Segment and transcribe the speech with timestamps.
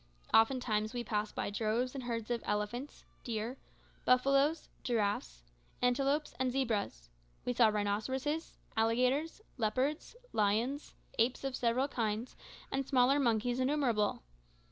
[0.33, 3.59] Oftentimes we passed by droves and herds of elephants, deer,
[4.03, 5.43] buffalo, giraffes,
[5.79, 7.07] antelopes, and zebras;
[7.45, 12.35] we saw rhinoceroses, alligators, leopards, lions, apes of several kinds,
[12.71, 14.23] and smaller monkeys innumerable.